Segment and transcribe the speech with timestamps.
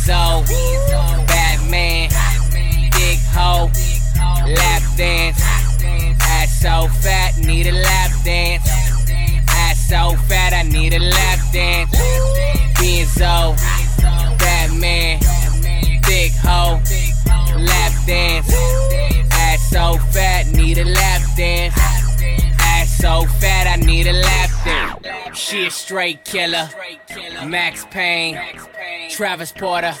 [0.00, 2.08] Benzo, Batman,
[2.92, 3.70] big hoe,
[4.46, 5.38] lap dance.
[6.22, 8.66] Ass so fat, need a lap dance.
[9.48, 11.90] Ass so fat, I need a lap dance.
[12.78, 13.56] Benzo,
[14.38, 15.20] Batman,
[16.06, 16.80] big hoe,
[17.58, 18.52] lap dance.
[19.32, 21.74] Ass so fat, need a lap dance.
[22.58, 25.38] Ass so fat, I need a lap dance.
[25.38, 26.70] She a straight killer.
[27.46, 28.38] Max Payne,
[29.10, 29.92] Travis Porter,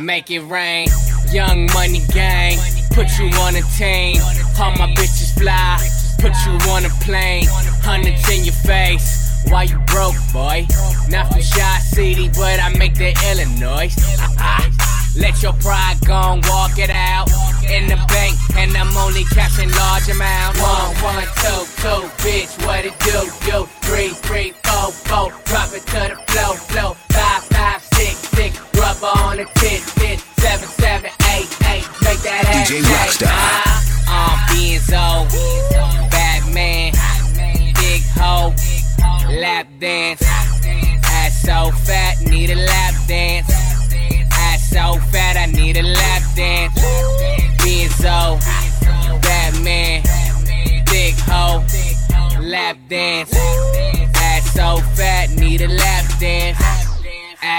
[0.00, 0.88] make it rain.
[1.32, 2.58] Young money gang,
[2.92, 4.20] put you on a team.
[4.60, 5.78] All my bitches fly,
[6.20, 7.46] put you on a plane.
[7.82, 9.42] Hundreds in your face.
[9.48, 10.66] Why you broke, boy?
[11.08, 13.90] Not from Shy City, but I make the Illinois.
[15.16, 17.30] Let your pride go walk it out
[17.70, 20.58] in the bank, and I'm only cashing large amount.
[20.58, 23.66] One, one, two, two, bitch, what it do, do?
[23.80, 27.05] Three, three, four, four, drop it to the flow, flow.
[29.38, 30.20] On the tit, tit.
[30.38, 32.82] Seven, seven, eight, eight, make that ass DJ.
[32.82, 33.28] Rockstar.
[33.28, 35.28] Uh, uh, Benzo,
[36.10, 36.92] Batman,
[37.74, 38.54] big hoe,
[39.40, 40.22] lap dance.
[40.22, 43.50] Ass so fat, need a lap dance.
[44.32, 46.78] Ass so fat, I need a lap dance.
[47.60, 48.40] Benzo,
[49.22, 50.02] Batman,
[50.86, 51.64] big hoe,
[52.40, 53.45] lap dance.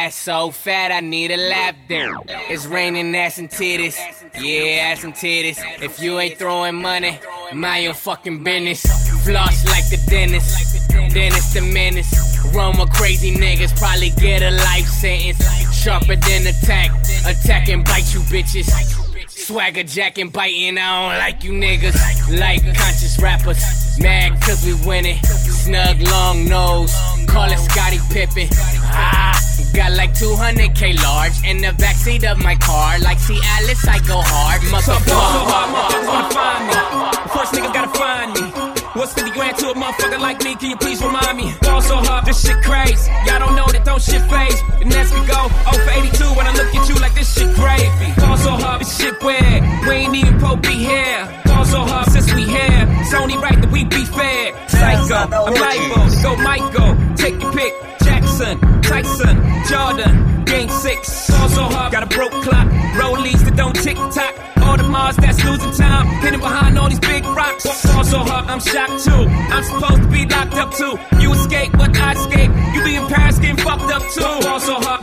[0.07, 2.21] Ass so fat, I need a lap dance.
[2.49, 3.97] It's raining ass and titties.
[4.39, 5.59] Yeah, ass and titties.
[5.81, 7.19] If you ain't throwing money,
[7.53, 8.83] mind your fucking business.
[9.25, 10.89] Floss like the dentist.
[11.13, 12.13] Dennis the menace.
[12.55, 15.43] Run with crazy niggas, probably get a life sentence.
[15.75, 16.91] Sharper than attack.
[17.25, 19.06] Attack and bite you bitches.
[19.47, 21.95] Swagger jacking, biting, I don't like you niggas.
[22.37, 23.63] Like conscious rappers,
[23.97, 25.23] mad cause we winning.
[25.23, 26.93] Snug long nose,
[27.27, 28.49] call it Scotty Pippen.
[28.91, 29.39] Ah,
[29.73, 32.99] got like 200k large in the backseat of my car.
[32.99, 34.61] Like see Alice, I go hard.
[34.63, 35.15] So ball so Motherfucker.
[35.15, 37.31] hard, motherfuckers wanna find me.
[37.31, 38.66] First nigga gotta find me.
[38.97, 40.55] What's 50 grand to a motherfucker like me?
[40.55, 41.53] Can you please remind me?
[41.61, 43.11] Ball so hard, this shit crazy.
[43.27, 44.59] Y'all don't know that don't shit phase.
[44.81, 47.53] And as we go, 0 for 82 when I look at you like this shit
[47.53, 48.09] gravy.
[48.19, 49.61] Ball so hard, this shit weird.
[49.85, 51.29] We ain't even po be here.
[51.45, 52.85] Ball so hard since we here.
[52.97, 54.57] It's only right that we be fair.
[54.67, 56.97] Psycho, I'm liable go Michael.
[57.15, 57.73] Take your pick.
[58.01, 59.35] Jackson, Tyson,
[59.67, 61.29] Jordan, Game 6.
[61.29, 62.67] Ball so hard, got a broke clock.
[62.95, 64.33] Rollies that don't tick tock.
[64.63, 66.07] All the Mars that's losing time.
[66.23, 67.65] Hidden behind all these big rocks.
[67.85, 69.23] Ball so hard, I'm shocked too.
[69.53, 70.95] I'm supposed to be locked up too.
[71.19, 72.51] You escape, but I escape.
[72.73, 73.26] You be in Paris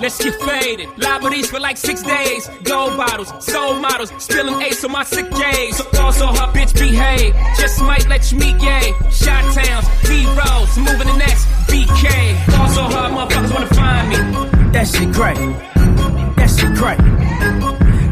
[0.05, 0.89] let's get faded.
[0.99, 2.47] Liberties for like six days.
[2.63, 5.79] Gold bottles, soul models, spilling ace on my sick days.
[5.79, 7.35] So ball so hard, bitch, behave.
[7.57, 8.93] Just might let you meet gay.
[9.11, 12.07] Shot towns, B roads, moving the next BK.
[12.53, 14.17] Ball so hard, motherfuckers wanna find me.
[14.73, 15.37] That shit crack.
[16.37, 16.99] That shit crack.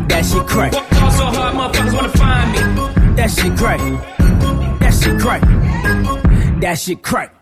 [0.09, 0.73] That shit crack.
[0.73, 3.17] Ball so hard, motherfuckers wanna find me.
[3.17, 3.81] That shit crack.
[4.81, 5.43] That shit crack.
[6.63, 7.42] That shit crack.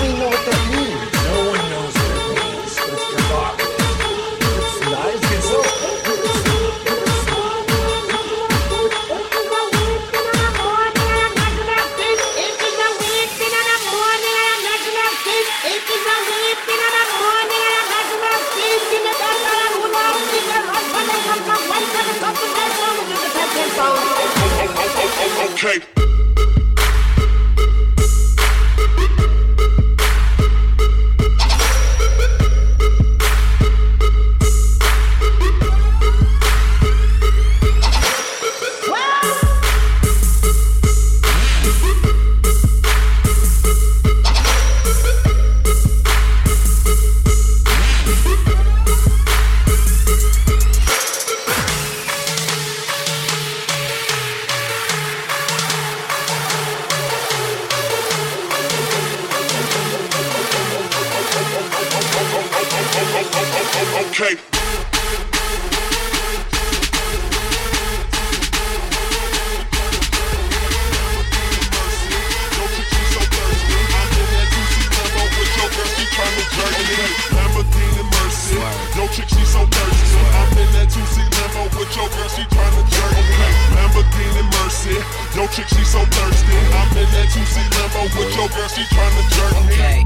[84.85, 85.37] Mercy.
[85.37, 86.51] Yo, chick, she so thirsty.
[86.73, 89.73] I'm in that 2C limo with your girl, she tryna jerk me.
[89.73, 90.05] Okay.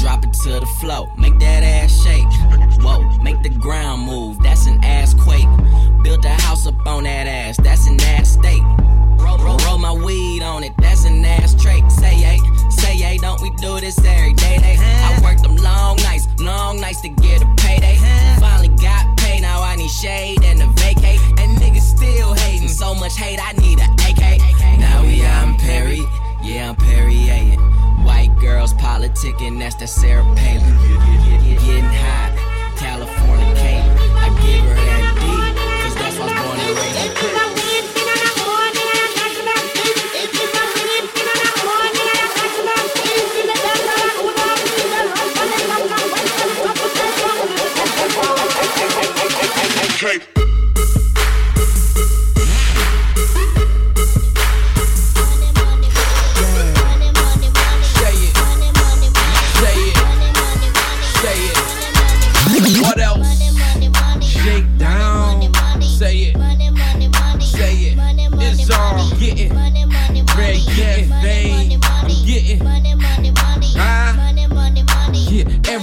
[0.00, 2.26] Drop it to the floor, make that ass shake.
[2.82, 5.48] Whoa, make the ground move, that's an ass quake.
[6.02, 8.62] Built a house up on that ass, that's an ass state.
[9.18, 11.90] Roll, roll, roll my weed on it, that's an ass trait.
[11.90, 12.38] Say hey,
[12.70, 14.58] say hey, don't we do this every day?
[14.58, 17.96] They, I worked them long nights, long nights to get a payday.
[18.38, 21.20] Finally got paid, now I need shade and a vacate.
[21.38, 21.57] And
[21.98, 24.38] still hating, so much hate, I need a AK.
[24.78, 26.02] Now we I'm Perry,
[26.42, 27.18] yeah, I'm Perry.
[28.06, 30.74] White girls politicking, that's the Sarah Palin.
[31.66, 32.27] Getting hot,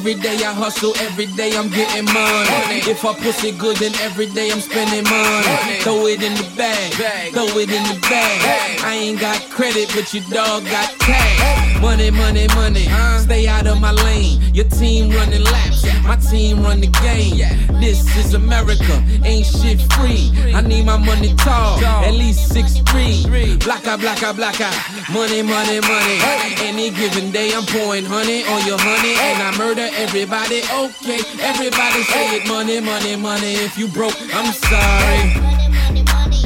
[0.07, 2.77] every day I hustle, every day I'm getting money.
[2.85, 5.79] If I pussy good, then every day I'm spending money.
[5.81, 8.81] Throw it in the bag, throw it in the bag.
[8.85, 11.74] I ain't got credit, but your dog got cash.
[11.81, 12.87] Money, money, money.
[13.19, 14.41] Stay out of my lane.
[14.53, 17.37] Your team running laps, my team run the game.
[17.79, 20.31] This is America, ain't shit free.
[20.53, 23.25] I need my money tall, at least six three.
[23.59, 24.69] Blacka, blacka, blacka.
[25.13, 26.17] Money, money, money.
[26.61, 30.61] Any given day, I'm pouring honey on your honey, and I murder everybody.
[30.71, 32.47] Okay, everybody say it.
[32.47, 33.53] Money, money, money.
[33.55, 35.41] If you broke, I'm sorry.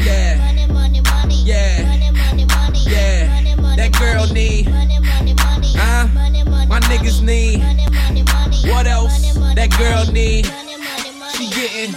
[0.02, 0.38] Yeah,
[1.44, 2.06] yeah,
[2.86, 3.76] yeah.
[3.76, 4.68] That girl need,
[6.90, 7.62] niggas need.
[8.72, 9.36] What else?
[9.56, 10.46] That girl need.
[11.36, 11.94] She getting,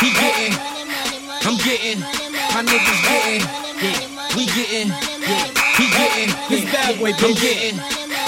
[0.00, 0.54] he getting,
[1.46, 2.00] I'm getting,
[2.54, 3.42] my niggas getting,
[3.78, 5.46] yeah, we getting, yeah,
[5.76, 7.78] he getting, this bad boy, I'm getting.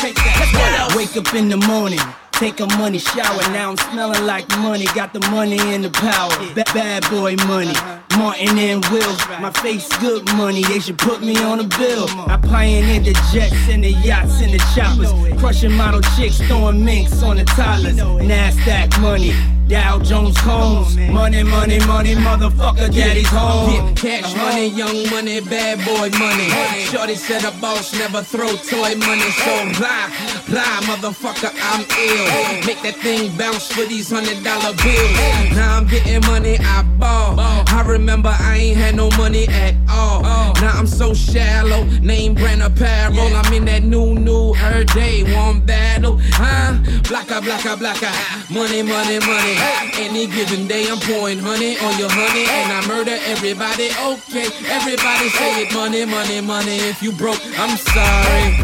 [0.01, 0.51] Take that.
[0.55, 0.97] What else?
[0.97, 2.01] Wake up in the morning.
[2.33, 4.87] Take a money shower, now I'm smelling like money.
[4.95, 6.31] Got the money and the power.
[6.55, 7.71] Ba- bad boy money.
[7.71, 8.00] Uh-huh.
[8.17, 9.17] Martin and Will.
[9.41, 12.07] My face good money, they should put me on a bill.
[12.29, 15.13] I pioneered the jets and the yachts and the choppers.
[15.41, 17.97] Crushing model chicks, throwing minks on the toddlers.
[17.97, 19.60] NASDAQ money.
[19.71, 20.97] Dow Jones Combs.
[20.97, 23.71] Money, money, money, motherfucker, daddy's home.
[23.71, 24.51] Yeah, cash uh-huh.
[24.51, 26.51] money, young money, bad boy money.
[26.91, 30.11] Shorty said a boss never throw toy money, so blah,
[30.51, 32.67] blah, motherfucker, I'm ill.
[32.67, 35.55] Make that thing bounce for these hundred dollar bills.
[35.55, 37.39] Now I'm getting money, I ball.
[37.39, 40.23] I remember I ain't had no money at all.
[40.61, 43.15] Now I'm so shallow, name brand apparel.
[43.21, 46.19] I'm in that new, new, her day, one battle.
[46.33, 46.75] Huh?
[47.07, 48.11] Blacka, blacka, blacka.
[48.51, 49.60] Money, money, money.
[49.95, 53.91] Any given day, I'm pouring honey on your honey, and I murder everybody.
[53.91, 55.75] Okay, everybody say it.
[55.75, 56.77] Money, money, money.
[56.77, 58.57] If you broke, I'm sorry.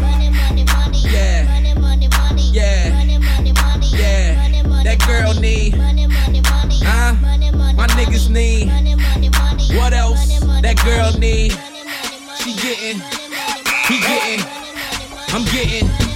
[1.05, 1.45] Yeah,
[2.51, 3.05] yeah,
[3.93, 4.83] yeah.
[4.83, 5.75] That girl need,
[6.83, 7.13] huh?
[7.75, 8.69] My niggas need.
[9.77, 10.27] What else?
[10.61, 11.51] That girl need.
[12.39, 13.01] She getting,
[13.87, 14.45] he getting,
[15.29, 16.06] I'm getting.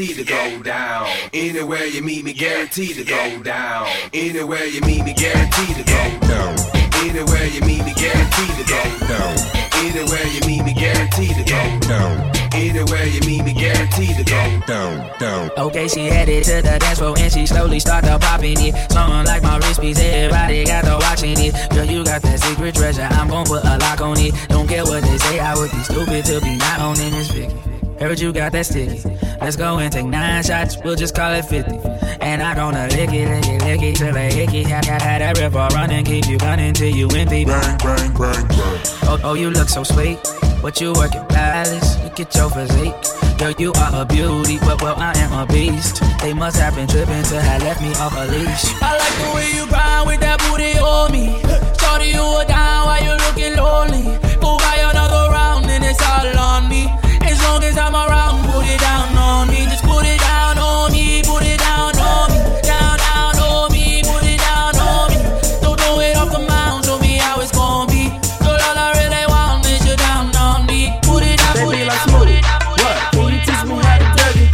[0.00, 1.06] Guaranteed to go down.
[1.34, 3.86] Anywhere you meet me, guaranteed to go down.
[4.14, 6.56] Anywhere you meet me, guaranteed to go down.
[7.04, 9.36] Anywhere you meet me, guaranteed to go down.
[9.74, 12.32] Anywhere you meet me, guaranteed to go down.
[12.54, 15.50] Anywhere you meet me, guaranteed to go down, down.
[15.58, 18.74] Okay, she headed to the dance floor and she slowly started popping it.
[18.90, 21.54] Something like my wrist piece, everybody got to watching it.
[21.70, 24.34] Girl, you got that secret treasure, I'm gon' put a lock on it.
[24.48, 27.79] Don't care what they say, I would be stupid to be not owning this Vicky.
[28.00, 29.02] Heard you got that sticky.
[29.42, 31.76] Let's go and take nine shots, we'll just call it 50.
[32.22, 34.62] And I gonna lick it, lick it, lick it till I hickey.
[34.62, 37.44] Had, had, had that river running, keep you running till you empty.
[37.44, 38.80] Bang, bang, bang, bang.
[39.04, 40.18] Oh, oh, you look so sweet.
[40.62, 42.94] But you work at Palace, look at your physique.
[43.38, 46.02] Girl, you are a beauty, but well, I am a beast.
[46.22, 48.64] They must have been tripping to have left me off a leash.
[48.80, 51.36] I like the way you grind with that booty on me.
[51.76, 54.16] Shorty, you were down while you looking lonely.
[54.40, 56.88] Go buy another round and it's all on me.
[57.30, 59.64] As long as I'm around, put it down on me.
[59.66, 62.38] Just put it down on me, put it down on me.
[62.62, 65.18] Down, down on me, put it down on me.
[65.62, 68.10] Don't throw it off the mound, show me how it's gonna be.
[68.42, 70.90] Girl, all I really want is you down on me.
[71.06, 72.98] Put it down, put it down, put it down, put it What?
[73.14, 74.50] Can you teach me how to dug it?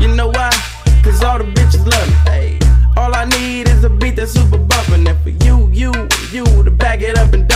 [0.00, 0.50] You know why?
[1.04, 2.16] Cause all the bitches love me.
[2.24, 2.58] Hey.
[2.96, 5.06] All I need is a beat that's super bumpin'.
[5.06, 5.92] And for you, you,
[6.32, 7.53] you to back it up and dump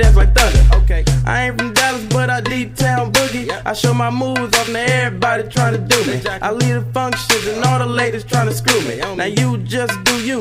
[0.00, 0.76] dance like thunder.
[0.82, 1.04] Okay.
[1.26, 3.50] I ain't from Dallas, but I deep town boogie.
[3.64, 6.20] I show my moves off to everybody trying to do me.
[6.40, 8.96] I lead the functions and all the ladies trying to screw me.
[9.16, 10.40] Now you just do you,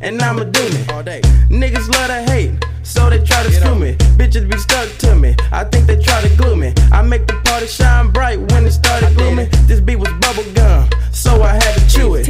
[0.00, 0.84] and I'ma do me.
[0.92, 1.20] All day.
[1.50, 2.52] Niggas love to hate,
[2.82, 3.96] so they try to screw me.
[4.18, 5.34] Bitches be stuck to me.
[5.50, 6.72] I think they try to glue me.
[6.92, 9.48] I make the party shine bright when it started glooming.
[9.66, 12.29] This beat was bubble gum, so I had to chew it.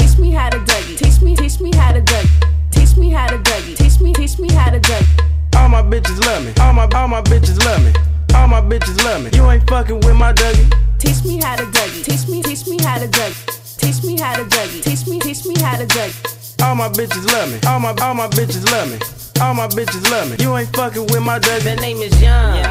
[5.90, 6.52] Bitches love me.
[6.61, 7.92] All my all my bitches love me.
[8.35, 9.30] All my bitches love me.
[9.37, 10.73] You ain't fucking with my Dougie.
[10.99, 12.04] Teach me how to Dougie.
[12.04, 13.76] Teach me, teach me how to Dougie.
[13.76, 14.82] Teach me how to Dougie.
[14.82, 16.62] Teach me, teach me how to Dougie.
[16.62, 17.59] All my bitches love me.
[17.66, 19.29] All my all my bitches love me.
[19.40, 20.37] All my bitches love me.
[20.38, 21.80] You ain't fucking with my The Dougie.
[21.80, 22.62] name is Young.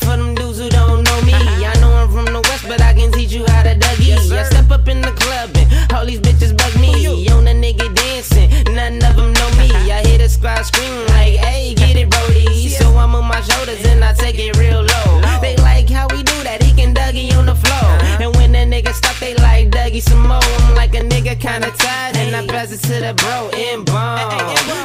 [0.00, 2.92] For them dudes who don't know me, I know I'm from the west, but I
[2.94, 4.32] can teach you how to Dougie.
[4.32, 7.28] I step up in the club and all these bitches bug me.
[7.30, 9.70] On a nigga dancing, none of them know me.
[9.92, 12.68] I hear the squad scream like, hey, get it, Brody.
[12.70, 15.20] So I move my shoulders and I take it real low.
[15.40, 17.86] They like how we do that, he can Dougie on the floor.
[17.86, 18.22] Uh-huh.
[18.22, 20.42] And when the nigga stop, they like Dougie some more.
[20.42, 24.35] I'm like a nigga kinda tired, and I pass it to the bro in bomb.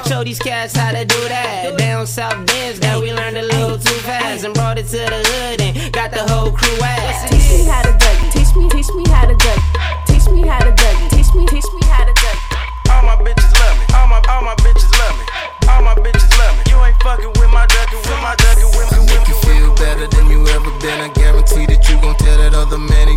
[0.08, 1.78] Show these cats how to do that.
[1.78, 5.22] Down south dance, that we learned a little too fast and brought it to the
[5.26, 7.30] hood and got the whole crew ass.
[7.30, 8.32] Teach me how to Dougie.
[8.34, 10.06] Teach me, teach me how to Dougie.
[10.06, 11.10] Teach me how to Dougie.
[11.10, 12.92] Teach me, teach me how to Dougie.
[12.92, 13.86] All my bitches love me.
[13.96, 15.26] All my all my bitches love me.
[15.70, 16.64] All my bitches love me.
[16.70, 17.98] You ain't fucking with my Dougie.
[17.98, 18.70] With my Dougie.
[18.78, 21.00] With my Make you feel better than you ever been.
[21.02, 23.11] I guarantee that you gon' tell that other man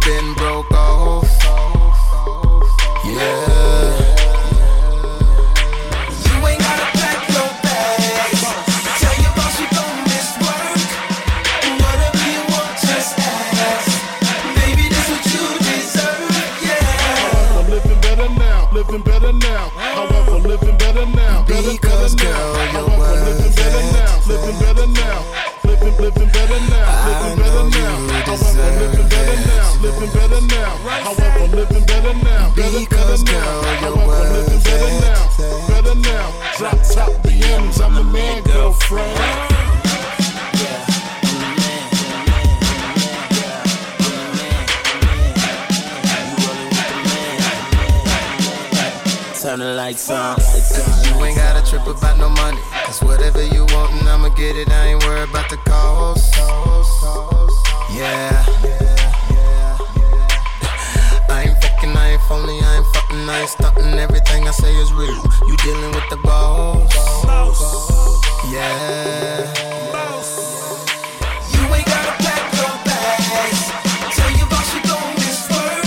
[0.00, 1.24] been broke off?
[3.04, 3.69] Yeah.
[33.10, 33.96] Better, Because, better girl, now.
[33.96, 35.22] However, living better now,
[35.68, 36.26] better now.
[36.58, 39.50] Drop top BMs, I'm the man, girlfriend.
[49.42, 50.38] Turn the lights on.
[50.38, 52.60] You ain't gotta trip about no money.
[52.84, 54.70] Cause whatever you want, and I'ma get it.
[54.70, 56.36] I ain't worried about the cost.
[57.92, 58.44] Yeah.
[61.28, 63.98] I ain't faking, I ain't phony, I ain't fucking, I ain't stunting.
[63.98, 65.22] Everything I say is real.
[65.48, 66.92] You dealing with the boss.
[68.50, 69.52] Yeah.
[71.52, 73.70] You ain't gotta pack your bags.
[74.16, 75.86] Tell your boss you gon' miss work.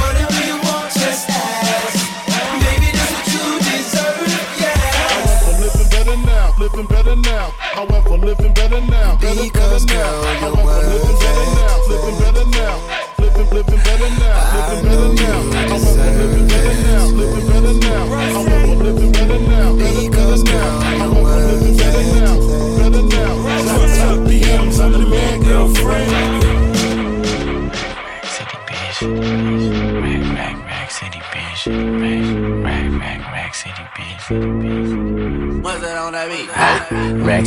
[0.00, 1.96] Whatever you want, just ask.
[2.28, 4.28] Baby, that's what you deserve.
[4.60, 4.76] Yeah.
[5.08, 7.50] However, living better now, living better now.
[7.58, 10.10] However, living better now, better, Because, better now.
[10.10, 12.76] girl, you're However, living better now, living better now.
[13.18, 14.33] Living, living better now,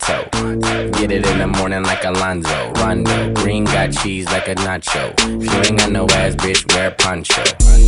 [0.00, 2.72] Get it in the morning like Alonzo.
[2.72, 3.34] Rondo.
[3.34, 5.12] Green got cheese like a nacho.
[5.18, 7.42] If you ain't got no ass, bitch, wear poncho.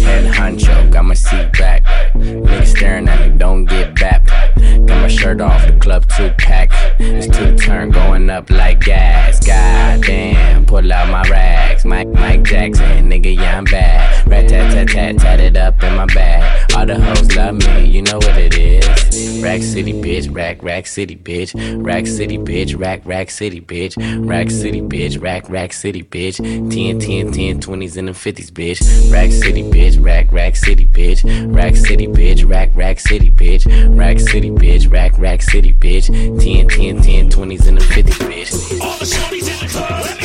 [0.04, 1.82] Head honcho, got my seat back.
[2.14, 4.26] Niggas staring at me, don't get back.
[4.26, 6.70] Got my shirt off, the club two pack.
[6.98, 9.44] It's two turn going up like gas.
[9.44, 11.84] God damn, pull out my rags.
[11.84, 14.21] Mike, Mike Jackson, nigga, yeah, I'm bad.
[14.32, 16.72] Rat tat tat tat, tat it up in my bag.
[16.74, 19.42] All the hoes love me, you know what it is.
[19.42, 21.52] Rack City, bitch, rack, rack city, bitch.
[21.84, 23.94] Rack City, bitch, rack, rack city, bitch.
[24.26, 26.38] Rack City, bitch, rack, rack city, bitch.
[26.38, 29.12] 10, 10, 10, 20s and the 50s, bitch.
[29.12, 31.54] Rack City, bitch, rack, rack city, bitch.
[31.54, 33.98] Rack City, bitch, rack, rack city, bitch.
[33.98, 36.06] Rack City, bitch, rack, rack city, bitch.
[36.42, 38.80] 10, 10, 10, 20s and the 50s, bitch.
[38.80, 40.21] All the shorties in the club,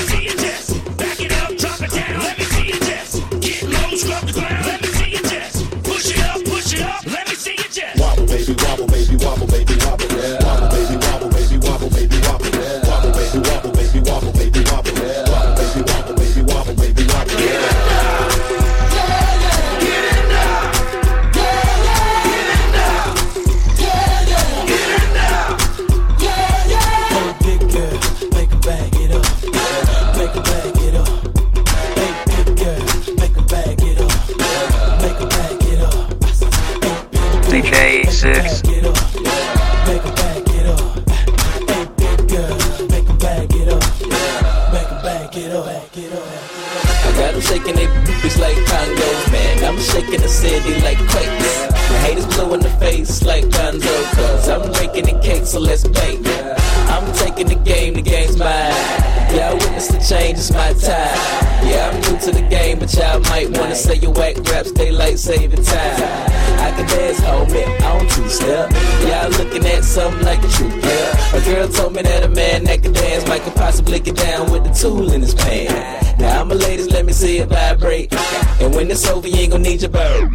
[65.08, 66.30] daylight saving time.
[66.60, 68.72] I can dance, homie, on two step.
[69.08, 71.14] Y'all looking at something like a true player.
[71.34, 74.52] A girl told me that a man that can dance might could possibly get down
[74.52, 76.20] with the tool in his pants.
[76.20, 78.14] Now I'm a ladies, let me see it vibrate.
[78.62, 80.30] And when it's over, you ain't gonna need your bird.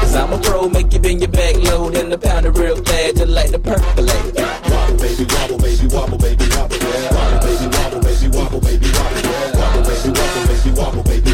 [0.00, 3.16] Cause I'm a pro, make you bend your back low, then the it real fast,
[3.16, 4.34] just like the percolate.
[4.70, 6.78] Wobble, baby, wobble, baby, wobble, baby, wobble.
[7.14, 9.22] Wobble, baby, wobble, baby, wobble, baby, wobble.
[9.54, 11.33] Wobble, baby, wobble, baby, wobble, baby,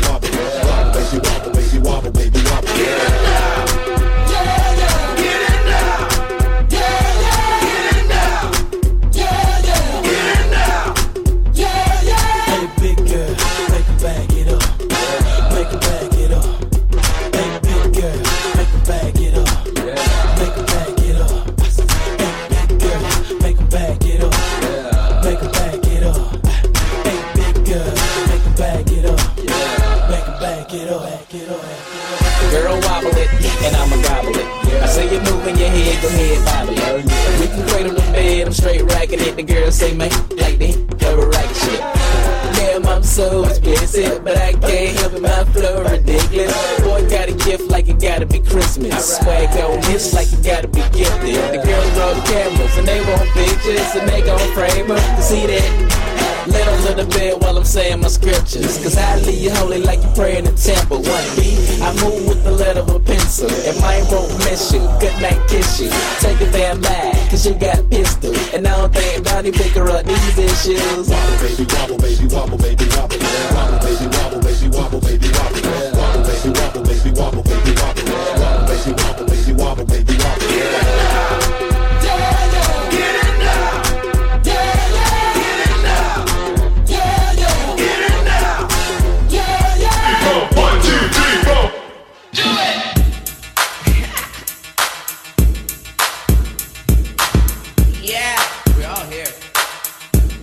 [54.88, 56.00] them to see that.
[56.46, 58.80] Let them to the bed while I'm saying my scriptures.
[58.82, 60.98] Cause I leave you holy like you pray in the temple.
[61.04, 61.52] One B,
[61.84, 63.50] I move with the letter of a pencil.
[63.68, 64.80] And mine won't miss you.
[64.98, 65.90] Good night, kiss you.
[66.18, 68.34] Take a damn back, cause you got a pistol.
[68.54, 71.08] And I don't think Donnie her up these issues.
[71.08, 73.20] Wobble, baby, wobble, baby, wobble, baby, wobble.
[73.52, 75.60] Wobble, baby, wobble, baby, wobble, baby, wobble.
[76.00, 78.04] Wobble, baby, wobble, baby, wobble, baby, wobble.
[78.40, 80.50] Wobble, baby, wobble, baby, wobble, baby, wobble.
[80.50, 81.39] One,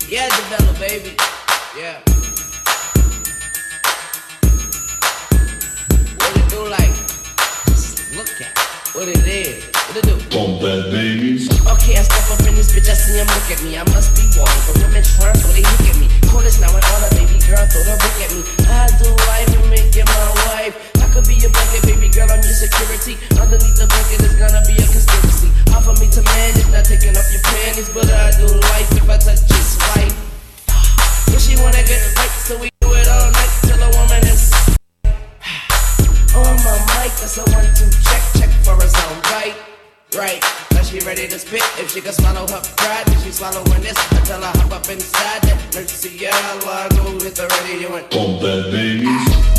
[0.07, 1.19] Yeah, develop, baby.
[1.75, 1.99] Yeah.
[6.15, 6.95] What it do like?
[7.67, 8.55] Just look at
[8.95, 9.67] what it is.
[9.67, 10.15] What it do?
[10.31, 11.51] Bump that babies.
[11.51, 13.75] Okay, I step up in this bitch, I see him look at me.
[13.75, 16.07] I must be warm, The women trying, so they look at me.
[16.31, 18.47] Call this now an honor, baby girl, throw the book at me.
[18.63, 20.71] How do I and make it my wife.
[21.03, 23.19] I could be your bucket, baby girl, I'm your security.
[23.35, 25.26] Underneath the blanket it's gonna be a conspiracy.
[25.77, 29.05] Offer me to man, it's not taking off your panties, but I do life if
[29.05, 29.45] I touch.
[31.29, 34.49] If she wanna get right, so we do it all night till a woman is
[36.33, 37.13] on my mic.
[37.21, 39.53] That's a one two check check for a zone right,
[40.17, 40.41] right.
[40.73, 41.61] Now she ready to spit.
[41.77, 43.97] If she can swallow her pride, then she swallowing this.
[44.13, 46.09] I tell her hop up inside that mercy.
[46.17, 48.09] Yeah, I go hit the radio and
[48.41, 49.56] that babies.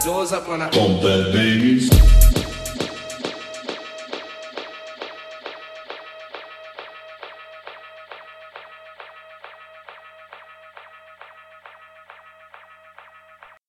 [0.00, 0.70] Doors up when I.
[0.70, 1.57] That babies.